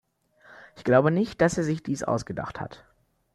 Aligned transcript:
Ich 0.77 0.83
glaube 0.83 1.11
nicht, 1.11 1.41
dass 1.41 1.59
er 1.59 1.63
sich 1.63 1.83
dies 1.83 2.01
ausgedacht 2.03 2.59
hat. 2.59 2.85